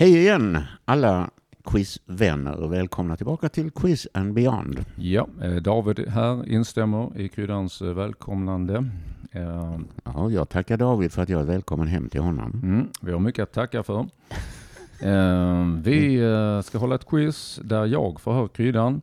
[0.00, 1.30] Hej igen alla
[1.64, 4.84] quizvänner och välkomna tillbaka till Quiz and Beyond.
[4.96, 8.84] Ja, eh, David här instämmer i kryddans eh, välkomnande.
[9.32, 12.60] Eh, Ja, jag tackar David för att jag är välkommen hem till honom.
[12.62, 14.06] Mm, vi har mycket att tacka för.
[15.82, 16.20] Vi
[16.64, 19.02] ska hålla ett quiz där jag förhör kryddan.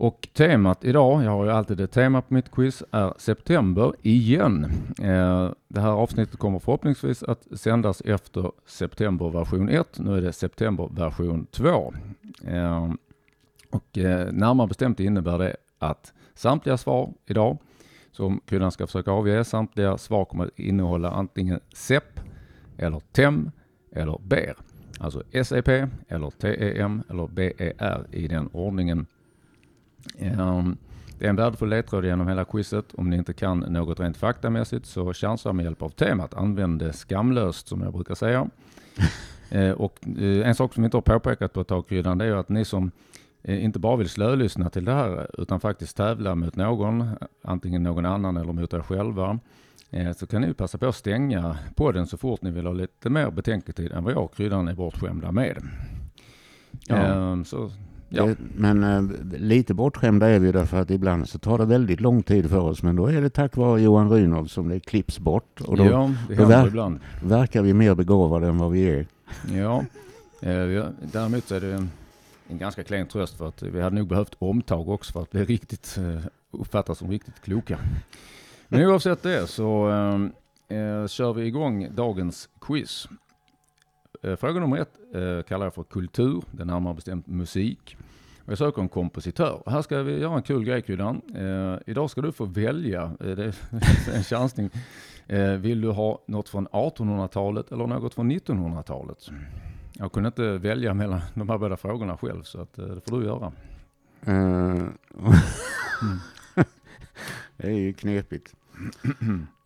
[0.00, 4.64] Och temat idag, jag har ju alltid ett tema på mitt quiz, är september igen.
[5.02, 9.98] Eh, det här avsnittet kommer förhoppningsvis att sändas efter september version 1.
[9.98, 11.94] Nu är det september version 2.
[12.44, 12.92] Eh,
[13.70, 17.58] och eh, närmare bestämt innebär det att samtliga svar idag
[18.12, 22.20] som kunden ska försöka avge, samtliga svar kommer att innehålla antingen SEP
[22.76, 23.50] eller TEM
[23.92, 24.56] eller BER.
[25.00, 25.68] Alltså SEP
[26.08, 29.06] eller TEM eller BER i den ordningen.
[30.18, 30.76] Ehm,
[31.18, 32.94] Det är en värdefull ledtråd genom hela quizet.
[32.94, 36.34] Om ni inte kan något rent faktamässigt så chansa med hjälp av temat.
[36.34, 38.48] Använd det skamlöst som jag brukar säga.
[39.52, 42.24] Eh, Och eh, en sak som vi inte har påpekat på ett tag kryddan det
[42.24, 42.90] är att ni som
[43.42, 47.04] eh, inte bara vill slölyssna till det här utan faktiskt tävla mot någon,
[47.42, 49.38] antingen någon annan eller mot er själva,
[50.16, 53.30] så kan ni passa på att stänga podden så fort ni vill ha lite mer
[53.30, 55.62] betänketid än vad jag och kryddan är bortskämda med.
[56.86, 56.96] Ja.
[56.96, 57.70] Ehm, Så,
[58.10, 58.26] ja.
[58.26, 59.02] Det, men eh,
[59.38, 62.82] lite bortskämda är vi därför att ibland så tar det väldigt lång tid för oss.
[62.82, 65.60] Men då är det tack vare Johan Rynolf som det klipps bort.
[65.60, 67.00] Och då ja, det då ver- ibland.
[67.22, 69.06] verkar vi mer begåvade än vad vi är.
[69.52, 69.84] Ja,
[70.42, 71.90] eh, däremot är det en,
[72.48, 75.44] en ganska klen tröst för att vi hade nog behövt omtag också för att bli
[75.44, 77.78] riktigt eh, uppfattas som riktigt kloka.
[78.68, 83.08] Men oavsett det så eh, eh, kör vi igång dagens quiz.
[84.22, 87.96] Eh, fråga nummer ett eh, kallar jag för kultur, det är närmare bestämt musik.
[88.44, 89.62] Jag söker en kompositör.
[89.66, 91.22] Här ska vi göra en kul grej Kryddan.
[91.34, 93.54] Eh, idag ska du få välja, det är
[94.14, 94.70] en chansning.
[95.58, 99.30] Vill du ha något från 1800-talet eller något från 1900-talet?
[99.92, 103.26] Jag kunde inte välja mellan de här båda frågorna själv så att, det får du
[103.26, 103.52] göra.
[104.26, 104.84] Eh,
[107.56, 108.54] det är ju knepigt.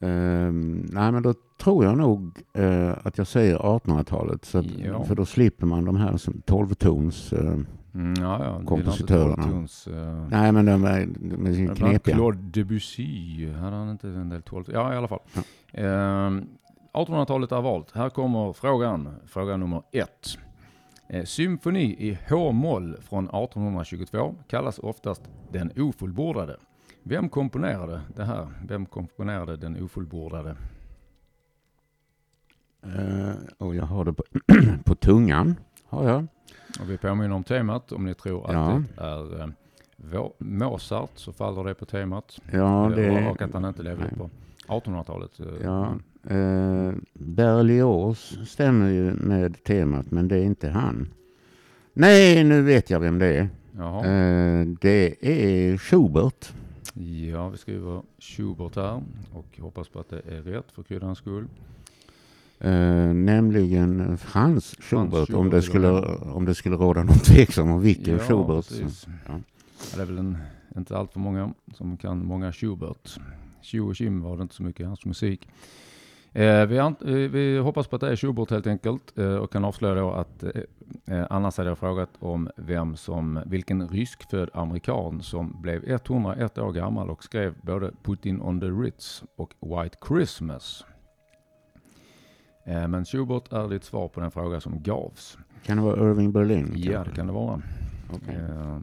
[0.00, 4.44] Ehm, nej, men då tror jag nog eh, att jag säger 1800-talet.
[4.44, 5.04] Så att, Ja.
[5.04, 7.32] För då slipper man de här som 12-tons...
[7.32, 7.58] eh,
[7.94, 8.60] Mm, ja, ja.
[8.66, 9.42] Kompositörerna.
[9.42, 12.14] Tons, uh, nej, men de är, de är knepiga.
[12.16, 14.64] Claude Debussy, hade han inte en del 12?
[14.72, 15.20] Ja, i alla fall.
[15.72, 16.44] Ehm,
[16.92, 17.91] 1800-talet är valt.
[17.94, 20.38] Här kommer frågan, fråga nummer ett.
[21.08, 26.56] Eh, symfoni i H-moll från 1822 kallas oftast den ofullbordade.
[27.06, 28.47] Vem komponerade det här?
[28.69, 30.56] Vem komponerade den ofullbordade?
[32.82, 34.22] Eh, och jag har det på,
[34.84, 35.54] på tungan.
[35.87, 36.26] Har jag.
[36.81, 37.93] Och vi påminner om temat.
[37.93, 38.82] Om ni tror att Ja.
[38.97, 42.38] det är eh, Mozart så faller det på temat.
[42.53, 44.31] Ja, det, Och att han inte levde på
[44.69, 45.41] 1800-talet.
[45.41, 45.94] eh, ja,
[46.37, 51.09] eh, Berlioz stämmer ju med temat, men det är inte han.
[51.93, 53.48] Nej, nu vet jag vem det är.
[53.81, 56.53] Eh, det är Schubert.
[56.94, 61.49] Ja, vi skriver Schubert här och hoppas på att det är rätt för kryddans skull.
[62.59, 65.62] Eh, nämligen Frans Schubert, om, Schubert, det ja.
[65.62, 68.66] skulle, om det skulle råda någon tveksam om vilken Ja, Schubert.
[68.71, 68.87] Ja.
[69.27, 69.41] Ja,
[69.97, 70.38] Det är väl en,
[70.77, 73.19] inte allt för många som kan många Schubert.
[73.62, 75.49] Tjo och Kim var det inte så mycket i hans musik.
[76.37, 79.65] Eh, vi, eh, vi hoppas på att det är Schubert helt enkelt eh, och kan
[79.65, 80.50] avslöja då att eh,
[81.06, 86.73] eh, annars hade jag frågat om vem som, vilken ryskfödd amerikan som blev 101 år
[86.73, 90.84] gammal och skrev både Putin on the Ritz och White Christmas.
[92.67, 95.39] Eh, men Schubert är ditt svar på den fråga som gavs.
[95.65, 96.73] Kan det vara Irving Berlin?
[96.77, 97.62] Ja, det kan det vara.
[98.15, 98.34] Okej.
[98.34, 98.78] Eh,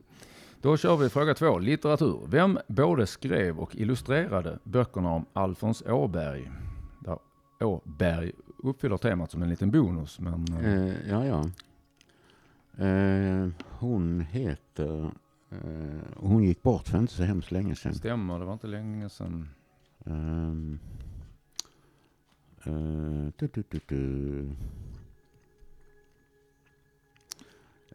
[0.61, 2.19] Då kör vi fråga två, litteratur.
[2.27, 6.51] Vem både skrev och illustrerade böckerna om Alfons Åberg?
[7.61, 11.49] Åberg uppfyller temat som en liten bonus, men eh, Eh, ja, ja.
[12.85, 15.11] Eh, hon heter...
[15.49, 17.93] Eh, hon gick bort för inte så hemskt länge sedan.
[17.93, 19.49] stämmer, det var inte länge sedan.
[20.03, 20.79] Um,
[23.37, 24.49] du, du, du, du.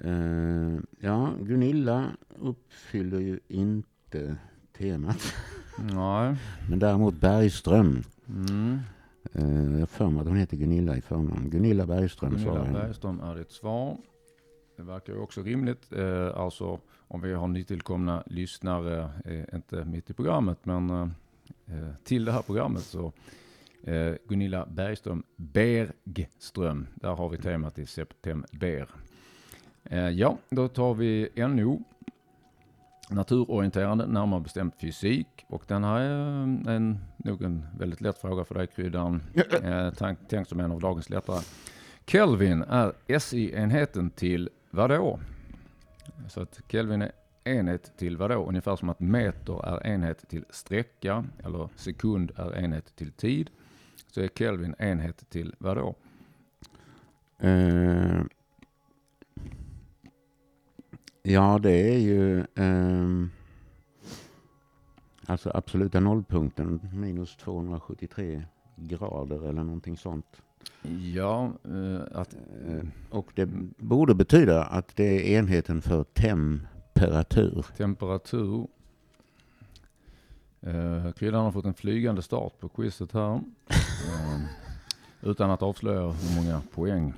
[0.00, 4.36] Eh, ja, Gunilla uppfyller ju inte
[4.78, 5.34] temat.
[5.78, 6.36] Nej.
[6.70, 8.02] Men däremot Bergström.
[8.28, 8.78] Mm.
[9.32, 11.50] Eh, jag har för mig att hon heter Gunilla i förnamn.
[11.50, 12.72] Gunilla Bergström Gunilla.
[12.72, 13.96] Bergström är ditt svar.
[14.76, 15.92] Det verkar ju också rimligt.
[15.92, 22.24] Eh, alltså om vi har nytillkomna lyssnare, eh, inte mitt i programmet, men eh, till
[22.24, 23.12] det här programmet så
[23.82, 26.86] eh, Gunilla Bergström Bergström.
[26.94, 28.88] Där har vi temat i september.
[30.12, 31.82] Ja, då tar vi NO.
[33.10, 35.44] Naturorienterande, närmare bestämt fysik.
[35.46, 39.22] Och den här är eh, en, nog en väldigt lätt fråga för dig Kryddan.
[39.62, 41.40] Eh, tänk, tänk som en av dagens lättare.
[42.06, 45.18] Kelvin är SI-enheten till vadå?
[46.28, 47.12] Så att Kelvin är
[47.44, 48.46] enhet till vadå?
[48.48, 53.50] Ungefär som att meter är enhet till sträcka eller sekund är enhet till tid.
[54.12, 55.94] Så är Kelvin enhet till vadå?
[57.38, 58.20] Eh,
[61.32, 63.26] ja, det är ju eh,
[65.26, 68.42] alltså absoluta nollpunkten minus 273
[68.76, 70.42] grader eller någonting sånt.
[71.14, 72.34] Ja, eh, att,
[72.68, 73.46] Eh, och det
[73.78, 77.66] borde betyda att det är enheten för temperatur.
[77.76, 78.66] temperatur.
[80.60, 83.40] Eh, Kryddan har fått en flygande start på quizet här.
[84.06, 84.40] Eh,
[85.30, 87.12] utan att avslöja hur många poäng.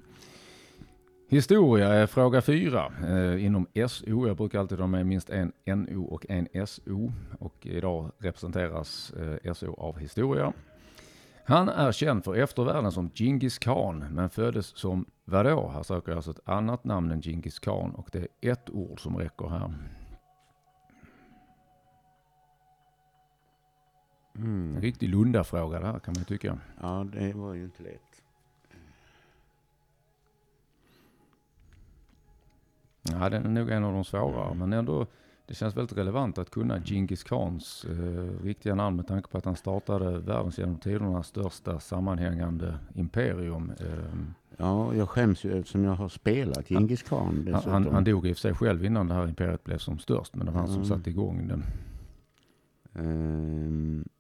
[1.30, 4.26] Historia är fråga fyra eh, inom SO.
[4.26, 7.12] Jag brukar alltid ha med minst en NO och en SO.
[7.38, 9.12] Och idag representeras
[9.44, 10.52] eh, SO av historia.
[11.44, 15.68] Han är känd för eftervärlden som Genghis khan, men föddes som vadå?
[15.68, 19.00] Här söker jag alltså ett annat namn än Genghis khan och det är ett ord
[19.00, 19.64] som räcker här.
[19.64, 19.88] En
[24.44, 24.80] Mm.
[24.80, 26.58] riktig Lunda-fråga det här kan man ju tycka.
[26.80, 28.22] Ja, det var ju inte lätt.
[33.12, 35.06] Ja, den är nog en av de svårare, men ändå
[35.46, 39.44] det känns väldigt relevant att kunna Genghis khans eh, riktiga namn med tanke på att
[39.44, 43.72] han startade världens genom tiderna största sammanhängande imperium.
[43.80, 43.86] Eh,
[44.60, 47.72] Ja, jag skäms ju eftersom jag har spelat Djingis khan han, dessutom.
[47.72, 50.36] han, han dog i och för sig själv innan det här imperiet blev som störst,
[50.36, 50.88] men det var han som Mm.
[50.88, 51.62] satte igång.
[52.94, 54.17] Ehm, ja,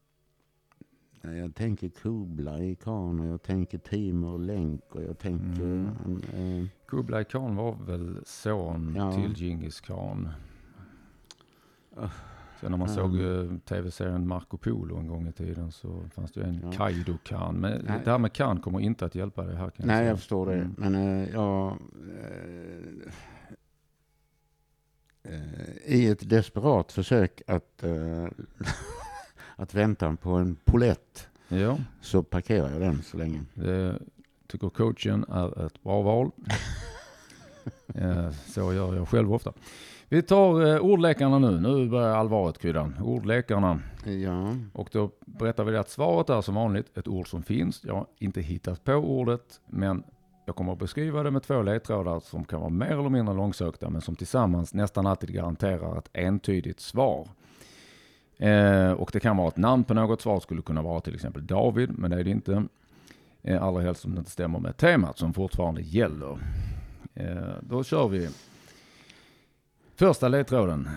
[1.36, 5.62] jag tänker Kublai Khan och jag tänker Timor Länk och jag tänker...
[5.62, 6.20] Mm.
[6.34, 9.12] eh, Kublai Khan var väl son Ja.
[9.12, 10.28] till Genghis khan.
[11.96, 12.08] Ah.
[12.60, 12.94] Sen när man Ja.
[12.94, 16.72] såg eh, tv-serien Marco Polo en gång i tiden så fanns det ju en Ja.
[16.72, 17.54] Kaido Khan.
[17.54, 18.00] Men Nej.
[18.04, 20.08] det här med Khan kommer inte att hjälpa dig här kan nej, säga.
[20.08, 20.54] jag förstår det.
[20.54, 20.74] Mm.
[20.78, 21.76] Men eh, jag...
[25.24, 25.40] eh, eh,
[25.86, 27.92] I ett desperat försök att, eh,
[29.58, 33.40] att vänta på en polett Ja, så parkerar jag den så länge.
[33.54, 33.98] det
[34.46, 36.30] tycker coachen är ett bra val.
[37.94, 39.52] Eh, så gör jag själv ofta.
[40.08, 41.60] Vi tar eh, ordlekarna nu.
[41.60, 42.94] Nu börjar allvaret kryddan.
[43.02, 43.80] Ordlekarna.
[44.04, 47.84] Ja, Och då berättar vi att svaret är som vanligt ett ord som finns.
[47.84, 50.02] Jag har inte hittat på ordet, men
[50.46, 53.90] jag kommer att beskriva det med två ledtrådar som kan vara mer eller mindre långsökta,
[53.90, 57.28] men som tillsammans nästan alltid garanterar ett entydigt svar.
[58.38, 60.20] Eh, och det kan vara ett namn på något.
[60.20, 62.64] Svar skulle kunna vara till exempel David, men det är det inte.
[63.42, 66.38] Eh, allra helst om det inte stämmer med temat som fortfarande gäller.
[67.14, 68.28] Eh, då kör vi.
[69.96, 70.88] Första ledtråden.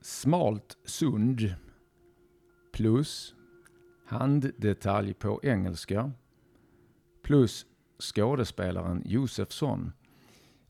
[0.00, 1.54] Smalt sund
[2.72, 3.34] plus
[4.06, 6.12] handdetalj på engelska
[7.22, 7.66] plus
[7.98, 9.92] skådespelaren Josefsson.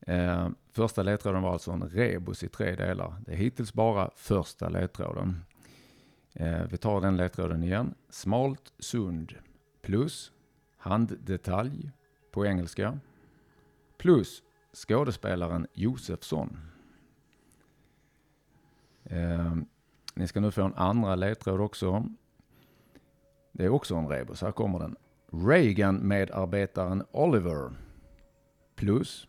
[0.00, 3.14] Eh, första ledtråden var alltså en rebus i tre delar.
[3.26, 5.44] Det är hittills bara första ledtråden.
[6.38, 7.94] Eh, vi tar den ledtråden igen.
[8.08, 9.34] Smalt sund
[9.82, 10.32] plus
[10.76, 11.90] handdetalj
[12.30, 12.98] på engelska
[13.98, 14.42] plus
[14.72, 16.58] skådespelaren Josefsson.
[19.04, 19.56] Eh,
[20.14, 22.04] ni ska nu få en andra ledtråd också.
[23.52, 24.42] Det är också en rebus.
[24.42, 24.96] Här kommer den.
[25.32, 27.72] Reagan-medarbetaren Oliver
[28.74, 29.28] plus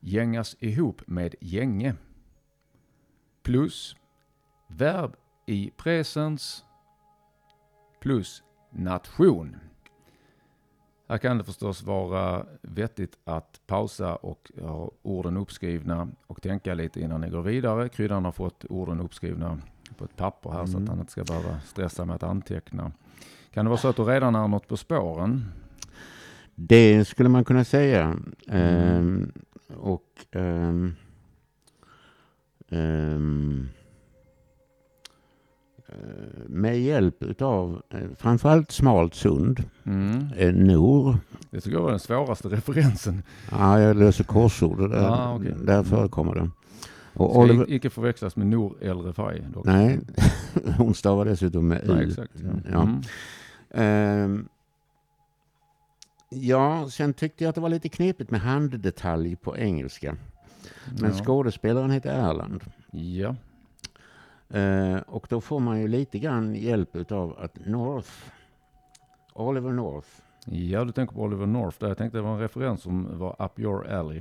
[0.00, 1.94] gängas ihop med gänge
[3.42, 3.96] plus
[4.68, 5.16] verb
[5.48, 6.64] i presens
[8.00, 9.56] plus nation.
[11.08, 17.00] Här kan det förstås vara vettigt att pausa och ha orden uppskrivna och tänka lite
[17.00, 17.88] innan ni går vidare.
[17.88, 19.58] Kryddan har fått orden uppskrivna
[19.96, 20.88] på ett papper här så att Mm.
[20.88, 22.92] han inte ska behöva stressa med att anteckna.
[23.50, 25.44] Kan det vara så att du redan är något på spåren?
[26.54, 28.16] det skulle man kunna säga.
[28.48, 29.32] Ehm,
[29.76, 30.94] och ehm,
[32.68, 33.77] ehm, eh,
[36.48, 40.26] med hjälp utav eh, framförallt smalt sund, Mm.
[40.36, 41.18] eh, Nor.
[41.50, 43.22] Det tycker jag var den svåraste referensen.
[43.50, 44.90] Ja, jag löser korsord.
[44.90, 45.54] Där, Ah, okej.
[45.64, 46.50] där förekommer det.
[47.14, 49.42] Och Ska Oliver, icke förväxlas med Nour El Refai.
[49.54, 49.66] dock.
[49.66, 50.00] nej,
[50.78, 52.08] hon stavar dessutom med Nej, U.
[52.08, 52.32] exakt.
[52.44, 52.70] Ja.
[52.72, 52.82] Ja.
[52.82, 53.00] Mm.
[53.70, 54.48] Ehm,
[56.30, 60.16] ja, sen tyckte jag att det var lite knepigt med handdetalj på engelska.
[61.00, 61.24] Men ja.
[61.24, 62.64] skådespelaren heter Erland.
[62.92, 63.34] ja.
[64.50, 68.10] Eh, och då får man ju lite grann hjälp av att North,
[69.34, 70.08] Oliver North,
[70.46, 71.88] ja, du tänker på Oliver North där.
[71.88, 74.20] Jag tänkte det var en referens som var up your alley.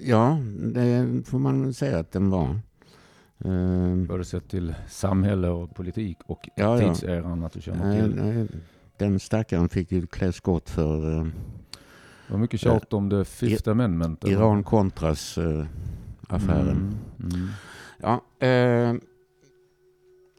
[0.00, 0.38] ja,
[0.74, 2.60] det får man säga att den var.
[3.44, 6.88] Eh, Både sett till samhälle och politik och Ja, ja.
[6.94, 8.14] tidseran att du känner nej, till.
[8.22, 8.48] nej,
[8.96, 11.24] den stackaren fick ju klä skott för, eh,
[12.26, 14.24] Det var mycket tjat om det Fifth Amendment.
[14.24, 16.70] Iran-Contras-affären.
[16.70, 16.94] Mm,
[17.34, 17.48] mm.
[18.02, 18.94] Ja, eh,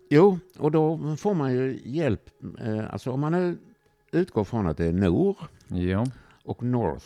[0.10, 2.29] jo, och då får man ju hjälp.
[2.60, 3.58] Eh, alltså om man nu
[4.12, 6.05] utgår från att det är Nor Ja,
[6.43, 7.05] och North,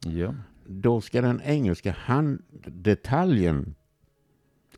[0.00, 0.34] ja,
[0.66, 3.74] då ska den engelska handdetaljen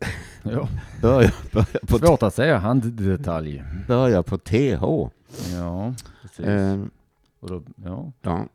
[0.43, 0.69] ja.
[1.03, 3.65] börja, börja, på, Svårt att säga handdetalj.
[3.89, 4.85] börja på TH.
[5.53, 6.47] Ja, precis.
[6.47, 6.85] Eh,
[7.41, 8.13] Och då, ja.
[8.23, 8.47] ja,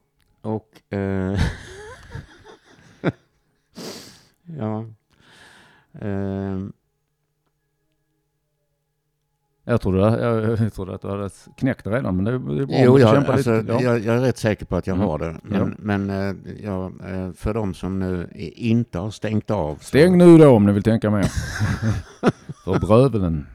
[0.41, 0.93] och...
[0.93, 1.39] Eh,
[4.57, 4.85] ja.
[5.99, 6.59] Eh,
[9.63, 12.65] Jag trodde, jag, jag trodde att du hade knäckt det redan, men det är, bra
[12.69, 13.71] Jo, jag, alltså, lite.
[13.73, 13.81] Ja.
[13.81, 15.07] jag, jag är rätt säker på att jag Mm.
[15.07, 15.35] har det.
[15.43, 15.75] Men, Ja.
[15.79, 19.75] men eh, ja, eh, för de som nu inte har stängt av.
[19.75, 21.23] så- Stäng nu då om ni vill tänka mer.
[22.65, 23.47] För bröveln.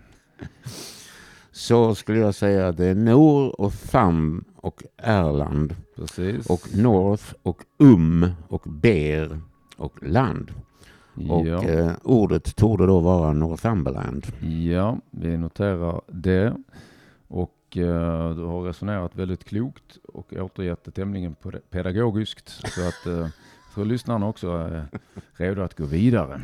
[1.53, 5.75] Så skulle jag säga att det är Nor och Tham och Erland.
[5.97, 6.47] Precis.
[6.47, 9.41] Och North och Um och Ber
[9.77, 10.51] och Land.
[11.29, 11.63] Och ja.
[11.63, 14.27] eh, ordet torde då vara Northumberland.
[14.71, 16.57] ja, vi noterar det.
[17.29, 22.49] Och eh, du har resonerat väldigt klokt och återgett det tämligen pe- pedagogiskt.
[22.49, 23.29] Så att eh,
[23.75, 24.87] för lyssnarna också är
[25.33, 26.41] redo att gå vidare.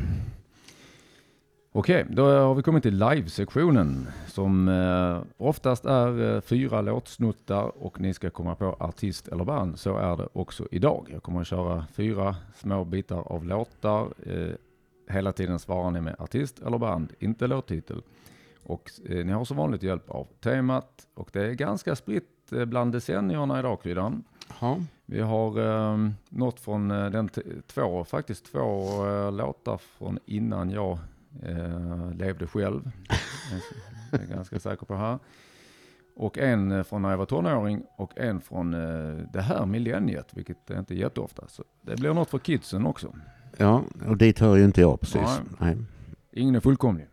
[1.75, 7.99] Okej, då har vi kommit till live-sektionen som eh, oftast är eh, fyra låtsnuttar och
[7.99, 9.79] ni ska komma på artist eller band.
[9.79, 11.09] Så är det också idag.
[11.11, 14.13] Jag kommer att köra fyra små bitar av låtar.
[14.25, 14.53] Eh,
[15.09, 18.01] hela tiden svarar ni med artist eller band, inte låttitel.
[18.63, 22.91] Och eh, ni har som vanligt hjälp av temat och det är ganska spritt bland
[22.91, 24.23] decennierna idag, Kryddan.
[24.61, 24.77] Ja.
[25.05, 27.29] Vi har eh, något från den
[27.67, 28.69] två, faktiskt två
[29.31, 30.97] låtar från innan jag
[31.41, 32.91] eh, levde själv.
[34.11, 35.19] Jag är ganska säker på här.
[36.15, 40.27] Och en eh, från när jag var tonåring och en från eh, det här millenniet,
[40.33, 41.47] vilket är inte jätteofta.
[41.47, 43.15] Så det blir något för kidsen också.
[43.57, 45.21] ja, och dit hör ju inte jag precis.
[45.59, 45.75] Nej.
[45.75, 45.77] Nej.
[46.31, 47.07] Ingen är fullkomlig.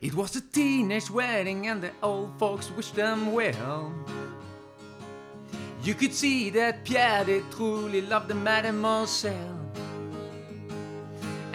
[0.00, 3.92] It was a teenage wedding and the old folks wished them well.
[5.84, 9.67] You could see that Pierre they truly loved the mademoiselle.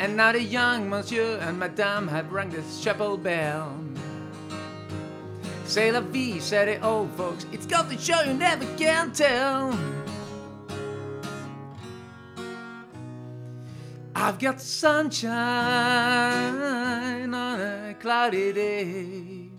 [0.04, 3.74] And now the young monsieur and madame have rung the chapel bell.
[5.64, 7.46] Say la vie, said the old folks.
[7.54, 9.72] It's got to show you never can tell.
[14.14, 15.32] I've got sunshine
[17.34, 19.52] on a cloudy day.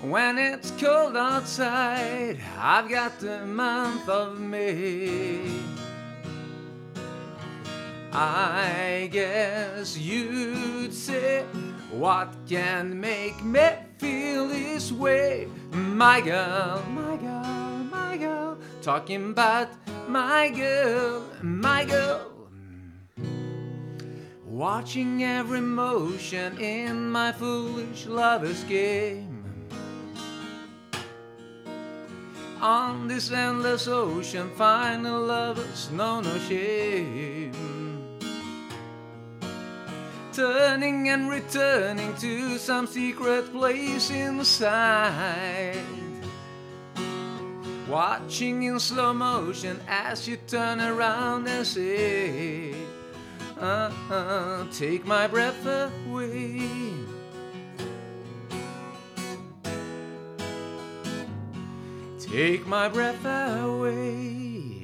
[0.00, 5.79] When it's cold outside, I've got the month of May.
[8.12, 11.44] I guess you'd say,
[11.92, 15.46] What can make me feel this way?
[15.70, 19.68] My girl, my girl, my girl, talking about
[20.08, 22.26] my girl, my girl.
[24.44, 29.44] Watching every motion in my foolish lover's game.
[32.60, 37.79] On this endless ocean, final lovers know no shame.
[40.40, 45.76] Turning and returning to some secret place inside.
[47.86, 52.74] Watching in slow motion as you turn around and say,
[53.60, 56.62] uh, uh, Take my breath away.
[62.18, 64.79] Take my breath away.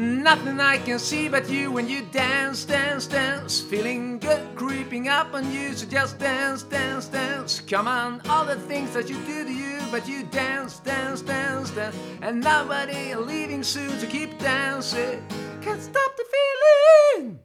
[0.00, 3.60] Nothing I can see but you when you dance, dance, dance.
[3.60, 7.60] Feeling good creeping up on you, so just dance, dance, dance.
[7.60, 11.70] Come on, all the things that you do to you, but you dance, dance, dance,
[11.72, 11.94] dance.
[12.22, 15.22] And nobody leaving soon to keep dancing.
[15.60, 17.38] Can't stop the feeling.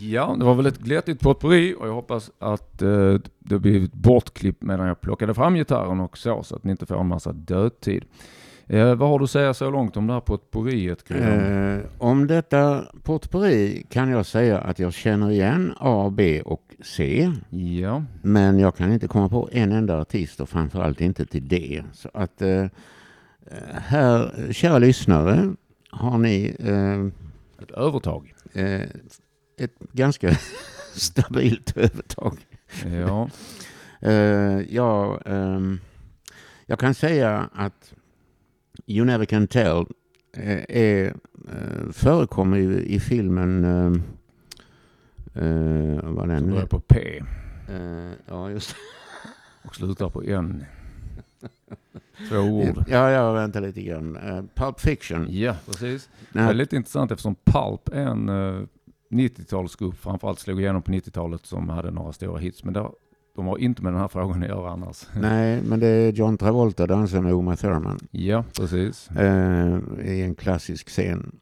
[0.00, 4.62] Ja, det var väl ett glättigt potpurri och jag hoppas att eh, det blivit bortklippt
[4.62, 8.04] medan jag plockade fram gitarren och så, så att ni inte får en massa dödtid.
[8.68, 11.76] Eh, vad har du att säga så långt om det här potpourriet, Kryddan?
[11.76, 17.30] Eh, om detta potpourri kan jag säga att jag känner igen A, B och C.
[17.50, 21.82] Ja, Men jag kan inte komma på en enda artist och framförallt inte till D.
[21.92, 22.66] Så att eh,
[23.74, 25.54] här, kära lyssnare,
[25.90, 27.04] har ni eh,
[27.62, 28.34] ett övertag.
[28.52, 28.80] eh,
[29.58, 30.30] ett ganska
[30.94, 32.38] stabilt övertag.
[33.06, 33.28] Ja,
[34.00, 35.80] Eh, ja, ehm,
[36.66, 37.93] jag kan säga att
[38.86, 39.84] You Never Can Tell
[40.32, 41.06] är, är,
[41.48, 43.64] eh, förekommer ju i filmen...
[43.64, 43.92] eh,
[45.44, 47.22] eh, vad den Som börjar på P
[47.68, 48.76] Eh, Ja, just
[49.64, 50.64] och slutar på N.
[52.28, 52.84] Två ord.
[52.88, 54.16] Ja, ja, vänta lite grann.
[54.16, 55.26] Eh, Pulp Fiction.
[55.30, 56.08] Ja, precis.
[56.32, 58.62] Det är lite intressant eftersom Pulp är en eh,
[59.10, 62.64] 90-talsgrupp, framförallt slog igenom på 90-talet som hade några stora hits.
[62.64, 62.88] Men det,
[63.36, 65.06] de har inte med den här frågan att göra annars.
[65.20, 69.10] nej, men det är John Travolta dansar med Uma Thurman Ja, precis.
[69.10, 71.36] eh, i en klassisk scen.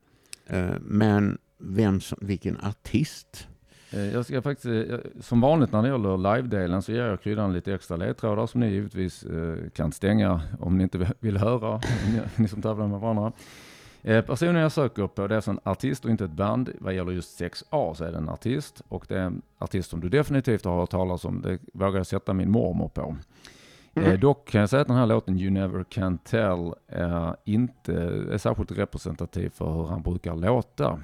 [0.47, 3.47] Eh, men vem som, vilken artist?
[3.91, 7.53] Eh, Jag ska faktiskt, eh, som vanligt när det gäller live-delen så ger jag kryddan
[7.53, 11.81] lite extra ledtrådar som ni givetvis eh, kan stänga om ni inte vill höra,
[12.13, 13.33] ni, ni som tävlar med varandra.
[14.03, 16.71] Eh, Personen jag söker på det är alltså en artist och inte ett band.
[16.81, 20.01] Vad gäller just 6A så är det en artist och det är en artist som
[20.01, 21.43] du definitivt har hört talas om.
[21.43, 23.17] Det vågar jag sätta min mormor på.
[23.95, 27.93] Eh, dock kan jag säga att den här låten You Never Can Tell är inte
[28.33, 30.99] är särskilt representativ för hur han brukar låta.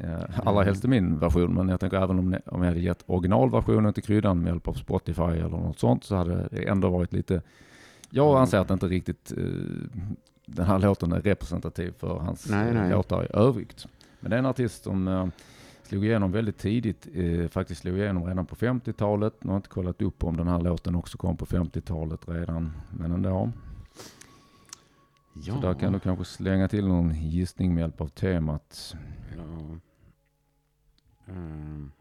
[0.00, 3.92] Eh, allra helst i min version, men jag tänker även om, jag hade gett originalversionen
[3.92, 7.42] till kryddan med hjälp av Spotify eller något sånt så hade det ändå varit lite...
[8.10, 8.40] Jag Mm.
[8.40, 9.44] anser att inte riktigt eh,
[10.46, 12.90] den här låten är representativ för hans Nej, eh, nej.
[12.90, 13.86] låtar i övrigt.
[14.20, 15.26] Men det är en artist som eh,
[15.82, 19.44] slog igenom väldigt tidigt, eh, faktiskt slog igenom redan på 50-talet.
[19.44, 22.72] Nu har jag inte kollat upp om den här låten också kom på 50-talet redan,
[22.98, 23.52] men ändå.
[25.34, 25.54] Ja.
[25.54, 28.94] Så där kan du kanske slänga till någon gissning med hjälp av temat.
[29.36, 29.78] Ja.
[31.32, 31.92] Mm.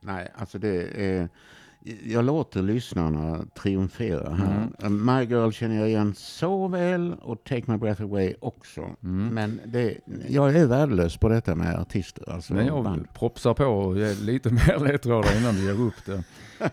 [0.00, 1.28] Nej, alltså det är...
[2.04, 4.68] Jag låter lyssnarna triumfera här.
[4.82, 5.06] Mm.
[5.06, 8.80] My Girl känner jag igen så väl och Take My Breath Away också.
[9.02, 9.34] Mm.
[9.34, 13.06] Men det, jag är värdelös på detta med artister, alltså Men jag band.
[13.14, 16.22] propsar på och ger lite mer ledtrådar innan du ger upp det.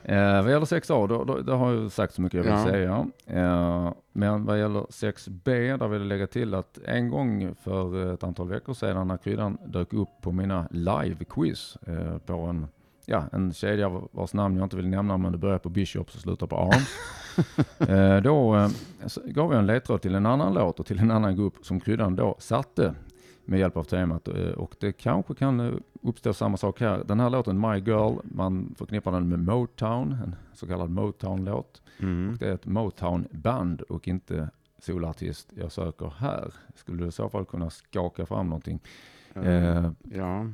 [0.04, 2.64] Eh, vad gäller 6A, då, då, då har jag sagt så mycket jag vill Ja.
[2.66, 3.08] säga.
[3.44, 8.24] Eh, men vad gäller 6B, där vill jag lägga till att en gång för ett
[8.24, 12.68] antal veckor sedan när kryddan dök upp på mina live-quiz eh, på en,
[13.06, 16.22] ja, en kedja vars namn jag inte vill nämna, men det börjar på Bishops och
[16.22, 16.90] slutar på Arms.
[17.90, 18.70] eh, då eh,
[19.26, 22.16] gav jag en ledtråd till en annan låt och till en annan grupp som kryddan
[22.16, 22.96] då satte
[23.46, 24.28] med hjälp av temat.
[24.28, 27.04] Eh, Och det kanske kan eh, uppstå samma sak här.
[27.06, 31.82] Den här låten My Girl, man förknippar den med Motown, en så kallad Motown-låt.
[32.00, 32.38] Mm.
[32.40, 34.50] Det är ett Motown-band och inte
[34.82, 36.54] solartist jag söker här.
[36.76, 38.80] Skulle du i så fall kunna skaka fram någonting?
[39.34, 40.48] Eh, Ja.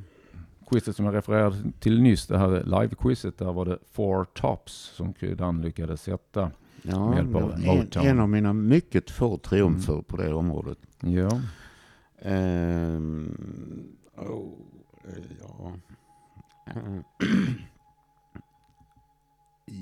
[0.72, 5.12] Quizet som jag refererade till nyss, det här live-quizet, där var det Four Tops som
[5.12, 6.50] kryddan lyckades sätta.
[6.82, 7.62] Ja, Med hjälp av en.
[7.62, 7.88] Mm.
[7.94, 10.78] en av mina mycket få triumfer på det området.
[11.00, 11.40] Ja,
[12.24, 13.36] Ehm,
[14.16, 14.48] oh,
[15.40, 15.72] ja.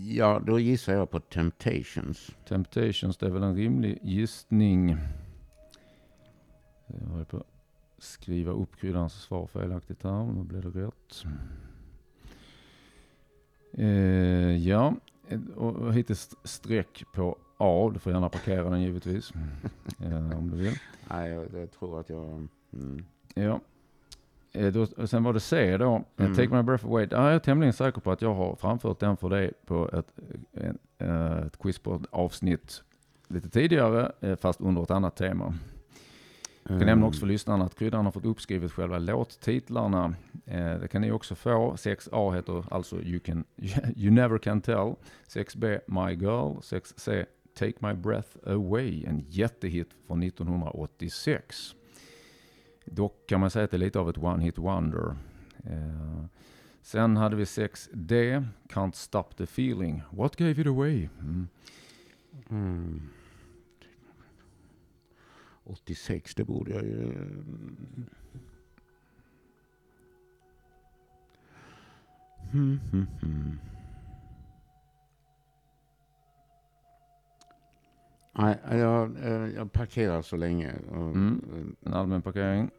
[0.09, 2.31] Ja, då gissar jag på Temptations.
[2.49, 4.97] Temptations, det är väl en rimlig gissning.
[6.87, 7.45] Jag håller på
[8.01, 11.25] skriva upp kryddans svar felaktigt här, nu blir det rätt.
[13.73, 14.95] Eh, ja,
[15.57, 17.91] och hittills streck på A.
[17.95, 19.33] Du får gärna parkera den givetvis.
[20.05, 20.75] Eh, om du vill.
[21.11, 22.49] Nej, jag, jag tror att jag...
[22.73, 23.05] Mm.
[23.35, 23.61] Ja.
[24.53, 25.95] Eh, då, sen var det C då.
[26.17, 26.37] Eh, Mm.
[26.37, 27.09] Take My Breath Away.
[27.11, 30.13] Är jag tämligen säker på att jag har framfört den för dig på ett,
[30.53, 32.83] en, eh, ett quiz på ett avsnitt
[33.29, 35.55] lite tidigare, eh, fast under ett annat tema.
[36.63, 40.15] Jag kan nämna också för lyssnarna att kryddan har fått uppskrivet själva låttitlarna.
[40.47, 41.75] Eh, det kan ni också få.
[41.75, 43.45] 6A heter alltså You, can,
[43.97, 44.95] you Never Can Tell.
[45.29, 46.57] 6B My Girl.
[46.59, 49.05] 6C Take My Breath Away.
[49.05, 51.75] En jättehit från 1986.
[52.85, 55.17] Dock kan man säga att det är lite av ett one hit wonder.
[55.65, 56.25] Eh,
[56.83, 60.03] sen hade vi 6D, Can't Stop The Feeling.
[60.11, 61.09] What gave it away?
[61.21, 61.49] Mm.
[62.51, 63.11] Mm.
[65.71, 67.13] 86, det borde jag ju...
[72.53, 73.59] Hmm, hmm, hmm.
[78.33, 80.73] Nej, jag, eh, jag parkerar så länge.
[80.93, 81.77] Mm.
[81.81, 82.71] En allmän parkering.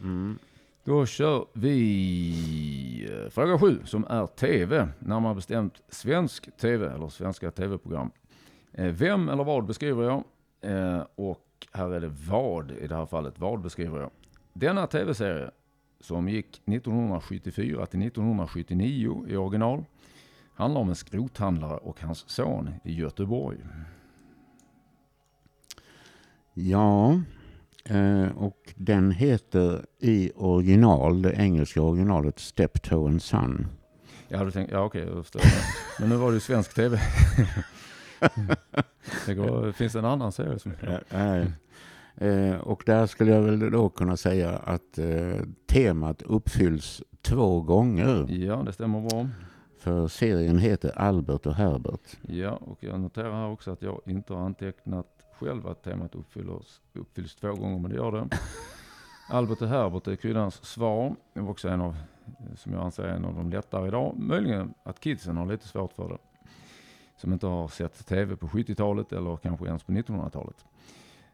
[0.00, 0.38] Mm.
[0.84, 4.88] Då kör vi eh, fråga sju som är TV.
[4.98, 8.10] Närmare bestämt svensk TV eller svenska TV-program.
[8.72, 10.24] Eh, Vem eller vad beskriver jag?
[11.14, 13.34] Och här är det vad i det här fallet.
[13.38, 14.10] Vad beskriver jag?
[14.52, 15.50] Denna TV-serie
[16.00, 19.84] som gick 1974 till 1979 i original
[20.54, 23.58] handlar om en skrothandlare och hans son i Göteborg.
[26.54, 27.20] Ja,
[27.84, 33.66] eh, och den heter i original, det engelska originalet, Steptoe and Son.
[34.28, 35.42] Jag hade tänkt, ja okej, jag förstår.
[36.00, 36.98] Men nu var det ju svensk TV.
[39.26, 40.72] det går, finns en annan serie som...
[40.72, 41.46] Eh, eh,
[42.16, 48.26] Eh, och där skulle jag väl då kunna säga att eh, temat uppfylls två gånger.
[48.28, 49.28] Ja, det stämmer bra.
[49.78, 52.16] För serien heter Albert och Herbert.
[52.22, 55.06] Ja, och jag noterar här också att jag inte har antecknat
[55.40, 58.28] själv att temat uppfylls, uppfylls två gånger, men det gör det.
[59.30, 61.16] Albert och Herbert är kryddans svar.
[61.34, 61.96] Det var också en av,
[62.56, 64.14] som jag anser är en av de lättare idag.
[64.16, 66.18] Möjligen att kidsen har lite svårt för det.
[67.16, 70.64] Som inte har sett tv på 70-talet eller kanske ens på 1900-talet.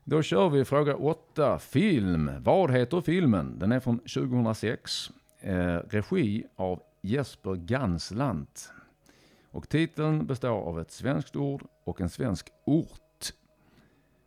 [0.05, 1.59] Då kör vi fråga 8.
[1.59, 2.31] Film.
[2.38, 3.59] Vad heter filmen?
[3.59, 5.11] Den är från 2006.
[5.40, 8.73] Eh, regi av Jesper Ganslant.
[9.51, 13.33] Och titeln består av ett svenskt ord och en svensk ort.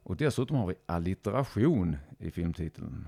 [0.04, 3.08] Och dessutom har vi allitteration i filmtiteln.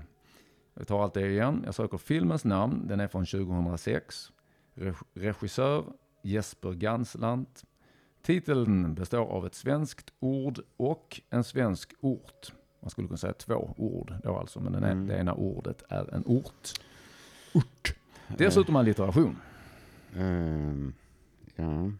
[0.74, 1.62] Jag tar allt det igen.
[1.64, 2.86] Jag söker filmens namn.
[2.86, 4.32] Den är från 2006.
[5.14, 5.84] Regissör
[6.22, 7.64] Jesper Ganslant.
[8.26, 12.52] Titeln består av ett svenskt ord och en svensk ort.
[12.80, 15.06] Man skulle kunna säga två ord då alltså, men den Mm.
[15.06, 16.68] det ena ordet är en ort.
[17.54, 17.94] Ort.
[18.38, 19.36] Dessutom allitteration.
[20.16, 20.94] Ehm,
[21.56, 21.90] ja.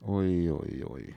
[0.00, 1.16] Oj, oj, oj.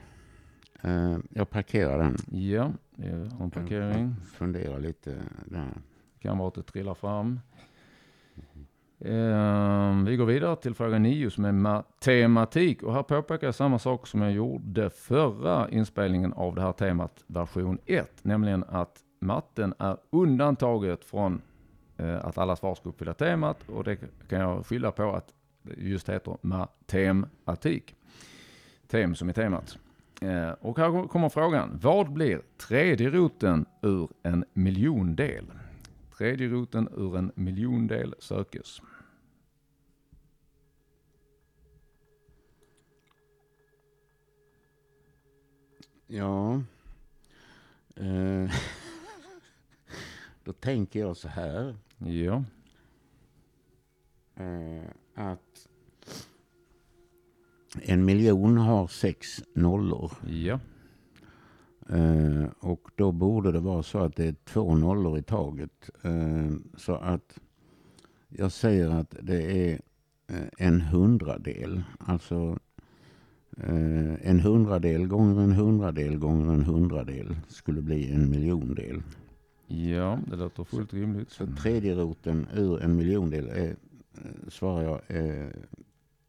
[0.82, 2.16] Ehm, jag parkerar den.
[2.30, 4.14] Ja, det är en parkering.
[4.34, 5.72] Funderar lite där.
[6.18, 7.40] Kan vara att det trillar fram.
[9.00, 12.82] Ehm, vi går vidare till fråga 9 som är matematik.
[12.82, 17.24] Och här påpekar jag samma sak som jag gjorde förra inspelningen av det här temat
[17.26, 18.10] version 1.
[18.22, 21.42] Nämligen att matten är undantaget från
[21.96, 23.68] eh, att alla svar ska uppfylla temat.
[23.68, 23.96] Och det
[24.28, 25.28] kan jag skylla på att
[25.62, 27.94] det just heter matematik.
[28.86, 29.78] Tem som är temat.
[30.20, 31.78] Eh, och här kommer frågan.
[31.82, 35.44] Vad blir tredje roten ur en miljondel?
[36.18, 38.80] Tredje roten ur en miljondel sökes.
[46.06, 46.62] Ja.
[47.96, 48.50] Eh,
[50.44, 51.76] Då tänker jag så här.
[51.98, 52.44] Ja,
[54.36, 55.68] Eh, att
[57.82, 60.12] en miljon har sex nollor.
[60.26, 60.60] ja,
[61.88, 65.90] Eh, och då borde det vara så att det är två nollor i taget.
[66.02, 67.38] Eh, så att
[68.28, 69.80] jag säger att det är
[70.26, 71.82] eh, en hundradel.
[71.98, 72.58] Alltså
[73.56, 79.02] eh, en hundradel gånger en hundradel gånger en hundradel skulle bli en miljondel.
[79.66, 81.30] ja, det låter fullt rimligt.
[81.30, 83.68] Så tredje roten ur en miljondel är,
[84.14, 85.48] eh, svarar jag, eh,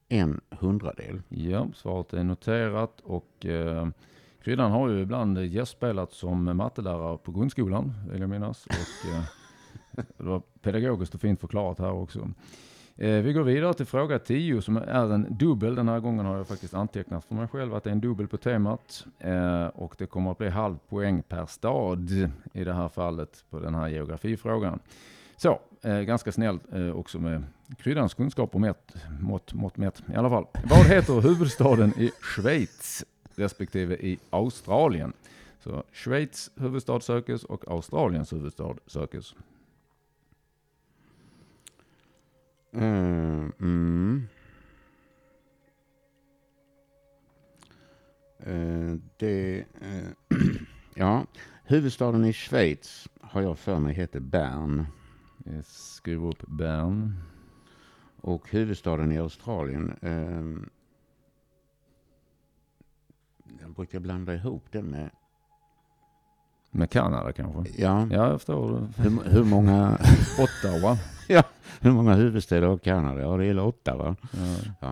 [0.09, 1.21] en hundradel.
[1.29, 3.45] Ja, svaret är noterat och
[4.47, 8.65] Kryddan har ju ibland gästspelat som mattelärare på grundskolan, vill jag minnas.
[8.65, 9.23] Och, eh,
[10.17, 12.29] det var pedagogiskt och fint förklarat här också.
[12.95, 15.75] Eh, vi går vidare till fråga 10 som är en dubbel.
[15.75, 18.27] Den här gången har jag faktiskt antecknat för mig själv att det är en dubbel
[18.27, 19.05] på temat.
[19.19, 22.11] Eh, och det kommer att bli halv poäng per stad
[22.53, 24.79] i det här fallet på den här geografifrågan.
[25.37, 27.43] Så, eh, ganska snällt eh, också med
[27.77, 28.61] kryddans kunskap och
[29.19, 30.03] mått, mått mätt.
[30.13, 30.45] I alla fall.
[30.69, 33.05] Vad heter huvudstaden i Schweiz
[33.37, 35.13] respektive i Australien?
[35.59, 39.35] Så Schweiz huvudstad sökes och Australiens huvudstad sökes.
[42.71, 44.27] Eh, mm.
[48.39, 50.37] Eh, det, eh,
[50.93, 51.25] ja,
[51.63, 54.85] huvudstaden i Schweiz har jag för mig heter Bern.
[55.43, 57.13] Jag skriver upp Bern.
[58.21, 59.97] Och huvudstaden i Australien.
[60.01, 60.69] Eh,
[63.77, 65.09] jag brukar blanda ihop den med,
[66.71, 67.81] Med Kanada kanske?
[67.81, 68.87] ja, Ja, jag förstår.
[68.97, 69.97] hur, hur, många,
[70.39, 70.97] Ottawa.
[71.81, 73.21] hur många huvudstäder har Kanada?
[73.21, 74.15] Ja, det är åtta va?
[74.81, 74.89] Ja.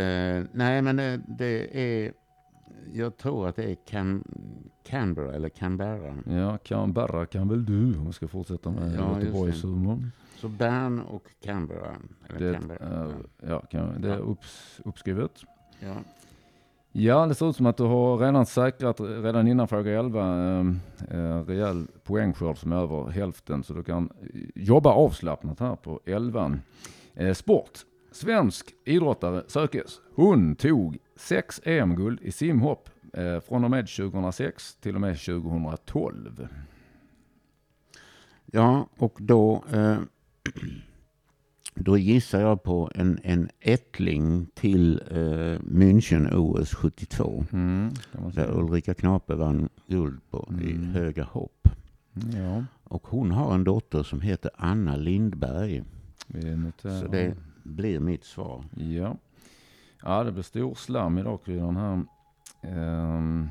[0.00, 2.12] Eh, nej, men det, det är,
[2.92, 4.24] jag tror att det är Can,
[4.86, 6.16] Canberra eller Canberra.
[6.26, 10.12] Ja, Canberra kan väl du om vi ska fortsätta med Ja, Göteborgshumorn.
[10.36, 11.96] Så Bern och Canberra.
[12.28, 12.78] Eller Det Canberra.
[12.86, 13.14] är,
[13.48, 15.32] ja, kan, det är upps, uppskrivet.
[15.80, 15.94] ja.
[16.92, 20.66] Ja, det ser ut som att du har redan säkrat redan innan fråga 11 eh,
[21.10, 23.62] eh, rejäl poängskörd som är över hälften.
[23.62, 26.58] Så du kan eh, jobba avslappnat här på 11.
[27.14, 27.78] Eh, sport.
[28.12, 30.00] Svensk idrottare sökes.
[30.14, 36.48] Hon tog sex EM-guld i simhopp eh, från och med 2006 till och med 2012.
[38.46, 39.98] ja, och då, eh,
[41.80, 47.44] då gissar jag på en, en ättling till eh, München OS 72.
[47.52, 47.90] Mm,
[48.34, 48.58] Där.
[48.58, 50.84] Ulrika Knape vann guld på i Mm.
[50.84, 51.68] höga hopp.
[52.36, 55.82] Ja, Och hon har en dotter som heter Anna Lindberg.
[56.26, 57.00] vi noterar.
[57.00, 58.64] Så det blir mitt svar.
[58.76, 59.16] Ja.
[60.02, 62.04] ja, det blir stor slam idag kryddan här.
[62.62, 63.48] Ehm,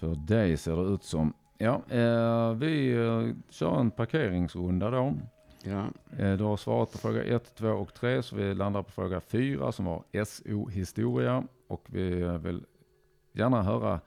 [0.00, 1.32] För dig ser det ut som.
[1.58, 5.14] Ja, eh, vi eh, kör en parkeringsrunda då.
[5.66, 5.90] Ja.
[6.18, 9.20] Eh, du har svarat på fråga 1, 2 och 3 så vi landar på fråga
[9.20, 11.44] 4 som var SO historia.
[11.68, 12.64] Och vi vill
[13.32, 14.00] gärna höra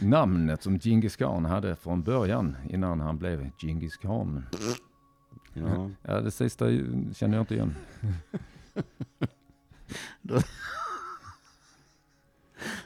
[0.00, 4.46] namnet som Djingis khan hade från början innan han blev Djingis khan.
[5.54, 5.90] ja.
[6.02, 6.64] Ja, det sista
[7.14, 7.74] känner jag inte igen.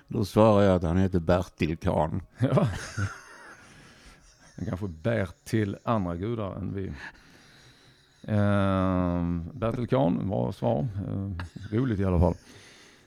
[0.09, 2.23] Då svarar jag att han heter Bertil Kahn.
[2.39, 2.69] Ja.
[4.57, 6.93] Han kanske bär till andra gudar än vi.
[8.29, 10.89] Ehm, uh, Bertil Kahn, bra svar.
[11.09, 11.33] Uh,
[11.71, 12.35] roligt i alla fall.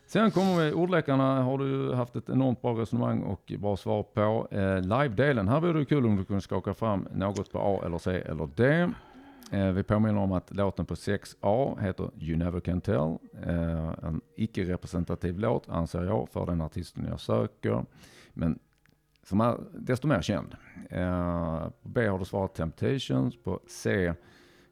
[0.08, 4.48] Sen kommer vi, ordlekarna har du haft ett enormt bra resonemang och bra svar på.
[4.54, 7.98] Uh, Live-delen, här vore det kul om du kunde skaka fram något på A eller
[7.98, 8.90] C eller D.
[9.54, 13.18] Uh, vi påminner om att låten på 6A heter You Never Can Tell.
[14.04, 17.86] En icke-representativ låt anser jag för den artisten jag söker.
[18.34, 18.60] Men
[19.24, 20.56] som är desto mer känd.
[21.84, 23.44] På B har du svarat Temptations.
[23.44, 24.14] På C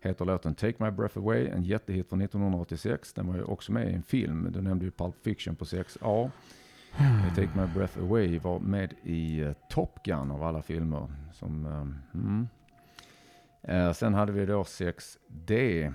[0.02, 3.14] heter låten Take My Breath Away, en jättehit från 1986.
[3.14, 4.52] Den var ju också med i en film.
[4.52, 6.32] Du nämnde ju Pulp Fiction på 6A.
[6.98, 11.08] Eh, Take My Breath Away var med i uh, Top Gun av alla filmer.
[11.34, 12.48] Som, uh, mm.
[13.70, 15.94] uh, sen hade vi då 6D.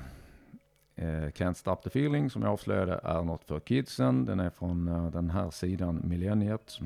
[1.35, 4.25] Can't Stop The Feeling som jag avslöjade är något för kidsen.
[4.25, 6.79] Den är från den här sidan Millenniet.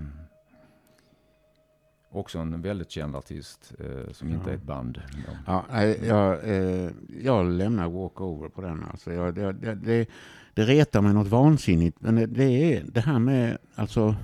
[2.10, 4.50] Också en väldigt känd artist eh, som inte Ja.
[4.50, 5.02] är ett band.
[5.46, 5.64] Ja,
[6.02, 6.90] jag, eh,
[7.22, 8.84] jag lämnar walkover på den.
[8.90, 9.12] Alltså.
[9.12, 10.08] Jag, det, det, det,
[10.54, 11.96] det retar mig något vansinnigt.
[12.00, 12.44] Men det, det
[12.76, 14.14] är det här med, alltså,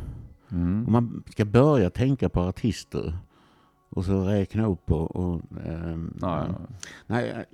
[0.53, 0.87] Mm.
[0.87, 3.17] om man ska börja tänka på artister
[3.91, 5.17] och så räkna upp och...
[5.17, 6.49] och ehm, Nej,
[7.07, 7.45] nej,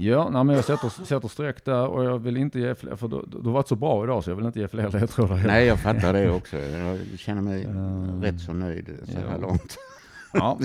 [0.00, 3.08] Ja, nej, men jag sätter, sätter streck där och jag vill inte ge fler, för
[3.08, 5.42] du, du har varit så bra idag så jag vill inte ge fler ledtrådar.
[5.46, 6.56] nej, jag fattar det också.
[6.58, 9.36] Jag känner mig Ehm, rätt så nöjd så här ja.
[9.36, 9.76] långt.
[10.32, 10.58] Ja,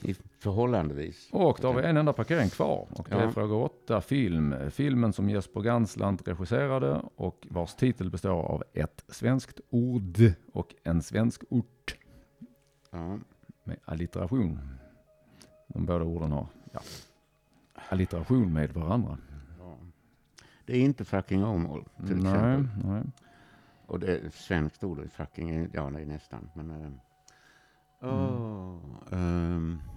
[0.00, 1.28] I förhållandevis.
[1.32, 3.30] och då har vi en enda parkering kvar och det är Ja.
[3.32, 4.54] fråga åtta film.
[4.70, 10.18] Filmen som Jesper Gansland regisserade och vars titel består av ett svenskt ord
[10.52, 11.96] och en svensk ort
[12.90, 13.18] Ja.
[13.64, 14.60] med allitteration.
[15.68, 16.80] De båda orden har ja,
[17.88, 19.18] allitteration med varandra.
[19.58, 19.76] Ja.
[20.66, 22.90] Det är inte fucking Åmål till nej, exempel.
[22.90, 23.02] nej.
[23.86, 26.50] Och det är svenskt ord, fucking, ja det är nästan.
[26.54, 27.00] Men,
[28.00, 28.78] åh,
[29.12, 29.95] ehm, eh,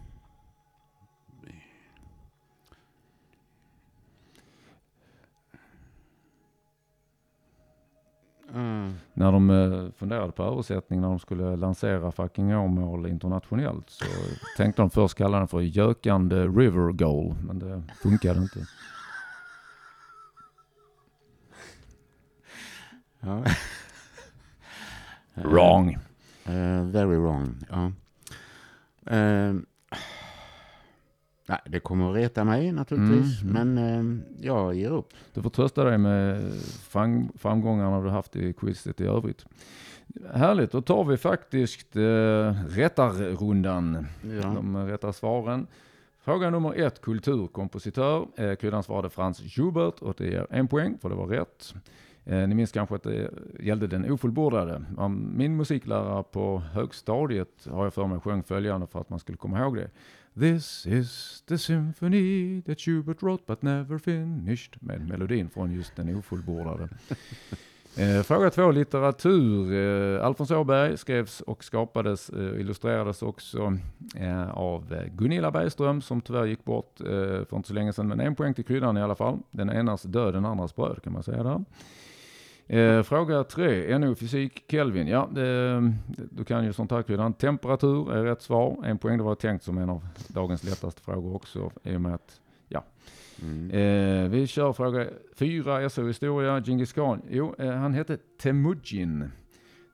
[9.20, 14.06] När de eh, funderade på översättning när de skulle lansera fucking Åmål internationellt så
[14.58, 18.60] tänkte de först kalla den för Gökande River Goal, men det funkade inte.
[23.20, 23.44] ja.
[25.34, 25.94] Wrong.
[26.46, 27.92] Eh, very wrong, ja.
[29.16, 29.54] Eh,
[31.50, 35.14] nej, det kommer att reta mig naturligtvis, Mm, men eh, jag ger upp.
[35.34, 36.54] Du får trösta dig med
[36.90, 39.46] fram, framgångarna du haft i quizet i övrigt.
[40.34, 42.02] Härligt, då tar vi faktiskt eh,
[42.68, 44.08] rättarrundan.
[44.42, 44.48] Ja.
[44.56, 45.68] De rätta svaren.
[46.22, 48.28] Fråga nummer ett, kulturkompositör.
[48.36, 51.74] Eh, kryddan svarade Frans Schubert och det ger en poäng för det var rätt.
[52.26, 54.84] Eh, ni minns kanske att det gällde den ofullbordade.
[55.34, 59.60] Min musiklärare på högstadiet har jag för mig sjöng följande för att man skulle komma
[59.60, 59.90] ihåg det.
[60.40, 64.78] This is the symphony that Schubert wrote but never finished.
[64.80, 66.90] Med melodin från just den ofullbordade.
[67.98, 69.74] Eh, fråga två, litteratur.
[69.74, 73.78] Eh, Alfons Åberg skrevs och skapades, eh, illustrerades också
[74.16, 78.08] eh, av eh, Gunilla Bergström som tyvärr gick bort eh, för inte så länge sedan.
[78.08, 79.40] Men en poäng till kryddan i alla fall.
[79.52, 81.64] Den enas död, den andras bröd kan man säga där.
[82.70, 85.08] Eh, fråga tre, NO fysik, Kelvin.
[85.08, 85.94] Ja, det,
[86.32, 87.34] du kan ju sånt här kryddan.
[87.34, 88.84] Temperatur är rätt svar.
[88.86, 92.14] En poäng, det var tänkt som en av dagens lättaste frågor också i och med
[92.14, 92.40] att
[93.44, 93.72] Mm.
[93.72, 95.06] Eh, vi kör fråga
[95.36, 96.62] fyra, SO-historia.
[96.62, 97.22] Genghis khan.
[97.30, 99.32] Jo, eh, han hette Temujin.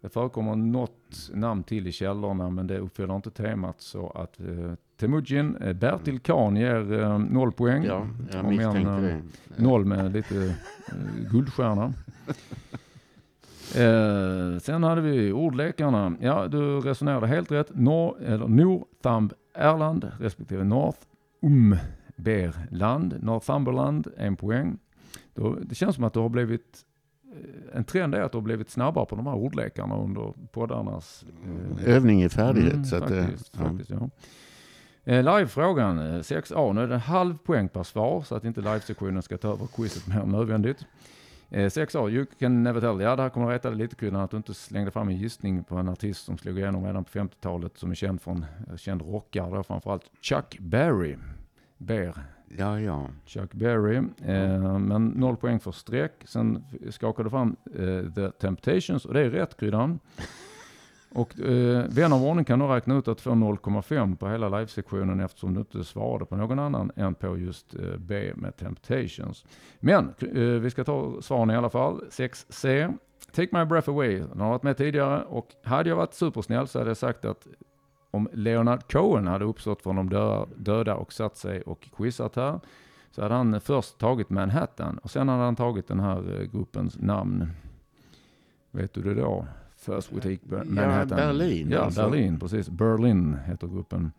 [0.02, 3.82] Det förekommer något namn till i källorna, men det uppfyller inte temat.
[3.82, 7.84] Så att eh, Temujin, eh, Bertil Khan ger eh, noll poäng.
[7.84, 9.22] Ja, jag Om en, misstänkte eh, det.
[9.64, 11.94] Noll med lite eh, guldstjärna.
[13.78, 16.16] Eh, sen hade vi ordlekarna.
[16.20, 17.72] Ja, du resonerade helt rätt.
[17.74, 21.00] Nor, eller Northumb Erland respektive North
[21.42, 23.24] Umberland.
[23.24, 24.78] Northumberland, en poäng.
[25.34, 26.86] Då, det känns som att du har blivit
[27.34, 31.26] eh, en trend är att du har blivit snabbare på de här ordlekarna under poddarnas
[31.86, 32.74] eh, Övning i färdighet.
[32.74, 33.64] Mm, så att, eh, faktiskt, ja.
[33.64, 34.10] faktiskt, ja.
[35.04, 36.74] Eh, Live-frågan, eh, 6A.
[36.74, 39.68] Nu är det en halv poäng per svar så att inte live-sektionen ska ta över
[39.68, 40.86] quizet mer än nödvändigt.
[41.50, 43.02] Eh, 6A, You can never tell.
[43.02, 45.18] Ja, det här kommer att rätta dig lite kryddan att du inte slängde fram en
[45.18, 48.76] gissning på en artist som slog igenom redan på 50-talet som är känd från, eh,
[48.76, 50.04] känd rockare framförallt.
[50.22, 51.18] Chuck Berry.
[51.78, 52.24] Bear.
[52.58, 53.10] Ja, ja.
[53.26, 53.96] Chuck Berry.
[54.26, 56.14] Eh, men noll poäng för streck.
[56.26, 60.00] Sen skakade du fram eh, The Temptations och det är rätt kryddan.
[61.16, 65.20] Och eh, vän av ordning kan då räkna ut att få 0,5 på hela livesektionen
[65.20, 69.46] eftersom du inte svarade på någon annan än på just eh, B med Temptations.
[69.80, 72.02] Men eh, vi ska ta svaren i alla fall.
[72.12, 72.94] 6C.
[73.32, 74.20] Take My Breath Away.
[74.20, 77.48] Den har varit med tidigare och hade jag varit supersnäll så hade jag sagt att
[78.12, 82.60] om Leonard Cohen hade uppstått från de dö- döda och satt sig och quizat här
[83.12, 87.00] så hade han först tagit Manhattan och sen hade han tagit den här eh, gruppens
[87.00, 87.48] namn.
[88.72, 89.46] Vet du det då?
[89.86, 91.18] First we take Ber- Manhattan.
[91.18, 92.10] Berlin, Ja, alltså.
[92.10, 92.70] Berlin, precis.
[92.70, 94.12] Berlin heter gruppen.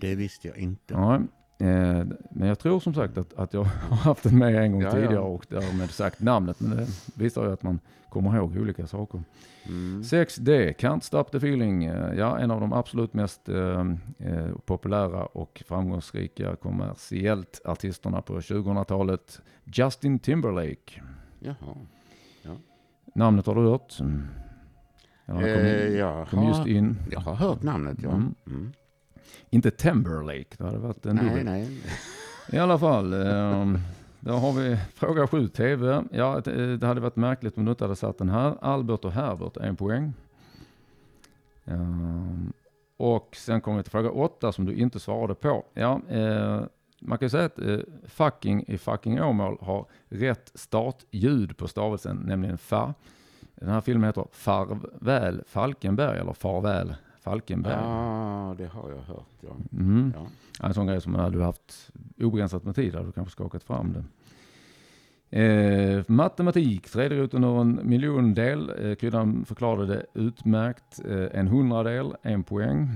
[0.00, 0.94] Det visste jag inte.
[0.94, 1.14] Ja,
[1.58, 4.82] eh, men jag tror som sagt att, att jag har haft den med en gång
[4.82, 4.94] Ja, ja.
[4.94, 6.60] tidigare och därmed sagt namnet.
[6.60, 9.22] Men det visar ju att man kommer ihåg olika saker.
[9.66, 10.02] Mm.
[10.02, 11.84] 6D, Can't Stop the Feeling.
[11.84, 13.80] Eh, Ja, en av de absolut mest eh,
[14.18, 19.40] eh, populära och framgångsrika kommersiellt artisterna på 2000-talet.
[19.64, 21.02] Justin Timberlake.
[21.40, 21.56] Jaha.
[23.14, 23.98] Namnet har du hört?
[25.32, 26.96] Ja, han kom, Eh, in, jag, kom just in.
[27.10, 28.08] jag har hört namnet, ja.
[28.10, 28.34] Mm.
[28.46, 28.72] Mm.
[29.50, 31.44] Inte Timberlake, det hade varit en Nej, dubbel.
[31.44, 31.68] nej.
[32.52, 33.66] I alla fall, eh,
[34.20, 36.02] då har vi fråga 7 TV.
[36.12, 38.54] Ja, det, hade varit märkligt om du inte hade satt den här.
[38.60, 40.12] Albert och Herbert, en poäng.
[41.64, 42.52] Ehm,
[42.96, 45.64] och sen kommer vi till fråga 8 som du inte svarade på.
[45.74, 46.62] Ja, eh,
[47.00, 52.16] man kan ju säga att eh, fucking i fucking Åmål har rätt startljud på stavelsen,
[52.16, 52.94] nämligen fa.
[53.62, 57.74] Den här filmen heter Farväl Falkenberg, eller Farväl Falkenberg.
[57.74, 59.56] Ja, det har jag hört, ja.
[59.72, 60.12] Mm.
[60.16, 60.26] ja.
[60.66, 63.92] En sån grej som hade du haft obegränsat med tid hade du kanske skakat fram
[63.92, 64.04] det.
[65.40, 68.72] Eh, matematik, tredje roten ur en miljondel.
[68.78, 71.00] Eh, kryddan förklarade det utmärkt.
[71.08, 72.88] Eh, en hundradel, en poäng.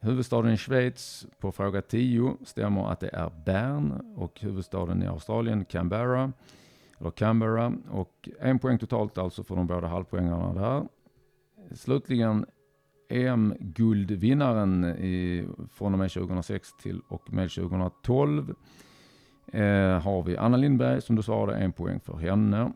[0.00, 5.64] Huvudstaden i Schweiz på fråga 10 stämmer att det är Bern och huvudstaden i Australien
[5.64, 6.32] Canberra.
[6.98, 10.88] Eller Canberra och en poäng totalt alltså för de båda halvpoängarna där.
[11.74, 12.46] Slutligen
[13.08, 18.54] EM-guldvinnaren i, från och med 2006 till och med 2012
[19.52, 22.72] eh, har vi Anna Lindberg som du svarade en poäng för henne.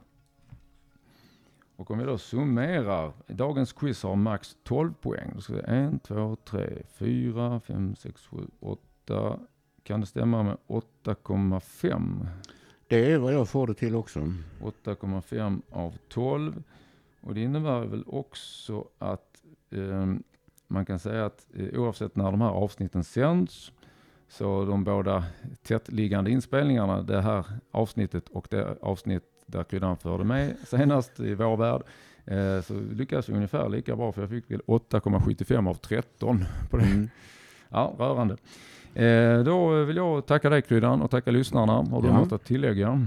[1.77, 5.33] Och om vi då summerar, dagens quiz har max 12 poäng.
[5.35, 9.39] Då ska vi 1, 2, 3, 4, 5, 6, 7, 8.
[9.83, 12.27] Kan det stämma med 8,5?
[12.91, 14.21] Det är vad jag får det till också.
[14.61, 16.63] 8,5 av 12.
[17.21, 20.15] Och det innebär väl också att eh,
[20.69, 23.73] man kan säga att eh, oavsett när de här avsnitten sänds
[24.29, 25.25] så de båda
[25.63, 31.57] tättliggande inspelningarna, det här avsnittet och det avsnitt där kryddan förde med senast i vår
[31.57, 31.83] värld,
[32.25, 36.77] eh, så lyckades vi ungefär lika bra för jag fick väl 8,75 av 13 på
[36.77, 36.85] det.
[36.85, 37.09] Mm.
[37.69, 38.37] Ja, rörande.
[38.95, 41.73] Eh, då vill jag tacka dig kryddan och tacka lyssnarna.
[41.73, 42.15] Har du Ja.
[42.19, 43.07] något att tillägga?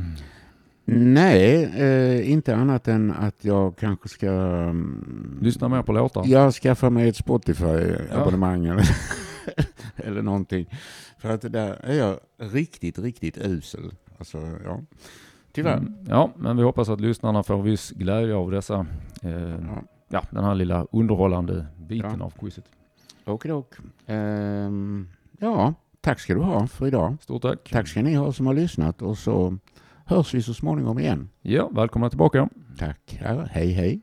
[0.86, 4.28] Nej, eh, inte annat än att jag kanske ska...
[4.30, 6.24] mm, Lyssna mer på låtar.
[6.28, 8.86] Jag skaffar mig ett Spotify-abonnemang eller,
[9.96, 10.66] eller någonting.
[11.18, 13.92] För att där är jag riktigt, riktigt usel.
[14.18, 14.80] Alltså, ja.
[15.52, 15.78] Tyvärr.
[15.78, 18.86] Mm, ja, men vi hoppas att lyssnarna får viss glädje av dessa,
[19.22, 19.84] eh, Ja.
[20.10, 22.26] ja, den här lilla underhållande biten Ja.
[22.26, 22.66] av quizet.
[23.26, 23.74] Okidok.
[24.08, 25.08] Ehm,
[25.40, 27.18] ja, tack ska du ha för idag.
[27.22, 27.70] Stort tack.
[27.72, 29.58] Tack ska ni ha som har lyssnat och så
[30.06, 31.30] hörs vi så småningom igen.
[31.42, 32.50] Ja, välkomna tillbaka.
[32.78, 33.20] Tack.
[33.50, 34.02] Hej hej.